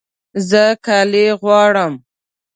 زه 0.49 0.63
کالي 0.85 1.25
غواړم 1.41 1.93